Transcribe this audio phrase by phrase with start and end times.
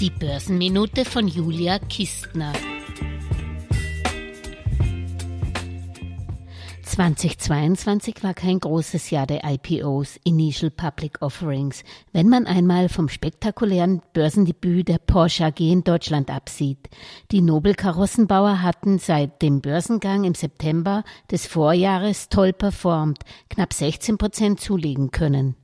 [0.00, 2.52] Die Börsenminute von Julia Kistner.
[6.82, 14.02] 2022 war kein großes Jahr der IPOs, Initial Public Offerings, wenn man einmal vom spektakulären
[14.12, 16.88] Börsendebüt der Porsche AG in Deutschland absieht.
[17.30, 24.60] Die Nobel-Karossenbauer hatten seit dem Börsengang im September des Vorjahres toll performt, knapp 16 Prozent
[24.60, 25.54] zulegen können.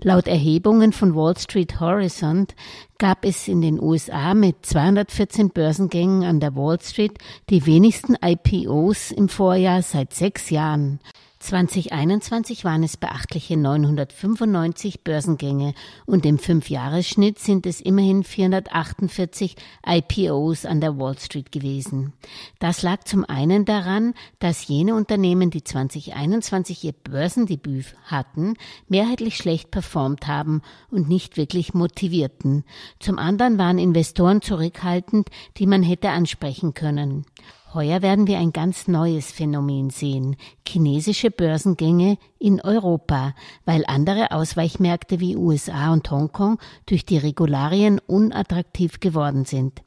[0.00, 2.54] Laut Erhebungen von Wall Street Horizont
[2.98, 7.18] gab es in den USA mit 214 Börsengängen an der Wall Street
[7.50, 11.00] die wenigsten IPOs im Vorjahr seit sechs Jahren.
[11.42, 15.74] 2021 waren es beachtliche 995 Börsengänge
[16.06, 22.12] und im Fünfjahresschnitt sind es immerhin 448 IPOs an der Wall Street gewesen.
[22.60, 28.54] Das lag zum einen daran, dass jene Unternehmen, die 2021 ihr Börsendebüt hatten,
[28.86, 32.64] mehrheitlich schlecht performt haben und nicht wirklich motivierten.
[33.00, 37.26] Zum anderen waren Investoren zurückhaltend, die man hätte ansprechen können.
[37.74, 43.34] Heuer werden wir ein ganz neues Phänomen sehen, chinesische Börsengänge in Europa,
[43.64, 49.82] weil andere Ausweichmärkte wie USA und Hongkong durch die Regularien unattraktiv geworden sind.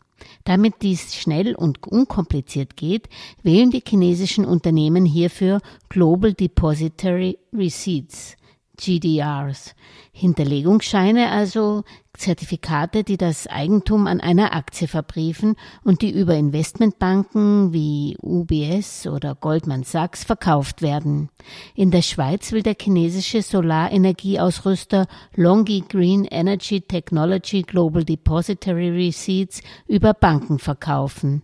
[0.46, 3.08] Damit dies schnell und unkompliziert geht,
[3.44, 8.36] wählen die chinesischen Unternehmen hierfür Global Depository Receipts.
[8.76, 9.76] GDRs.
[10.12, 11.84] Hinterlegungsscheine, also
[12.18, 19.36] Zertifikate, die das Eigentum an einer Aktie verbriefen und die über Investmentbanken wie UBS oder
[19.36, 21.30] Goldman Sachs verkauft werden.
[21.76, 30.14] In der Schweiz will der chinesische Solarenergieausrüster Longi Green Energy Technology Global Depository Receipts über
[30.14, 31.42] Banken verkaufen.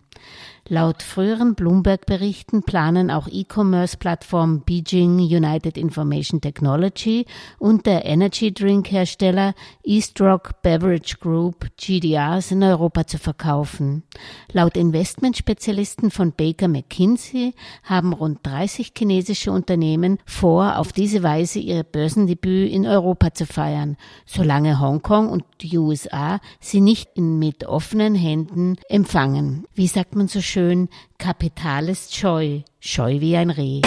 [0.68, 7.26] Laut früheren Bloomberg-Berichten planen auch E-Commerce-Plattformen Beijing United Information Technology
[7.58, 14.04] und der Energy Drink Hersteller Eastrock Beverage Group GDRs in Europa zu verkaufen.
[14.52, 21.82] Laut Investmentspezialisten von Baker McKinsey haben rund 30 chinesische Unternehmen vor, auf diese Weise ihr
[21.82, 23.96] Börsendebüt in Europa zu feiern,
[24.26, 29.66] solange Hongkong und die USA sie nicht mit offenen Händen empfangen.
[29.74, 33.82] Wie sagt man so schön, Kapital ist scheu, scheu wie ein Reh.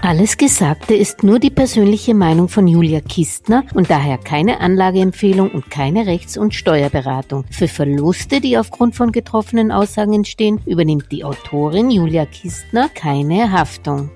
[0.00, 5.70] Alles Gesagte ist nur die persönliche Meinung von Julia Kistner und daher keine Anlageempfehlung und
[5.70, 7.44] keine Rechts- und Steuerberatung.
[7.50, 14.08] Für Verluste, die aufgrund von getroffenen Aussagen entstehen, übernimmt die Autorin Julia Kistner keine Haftung.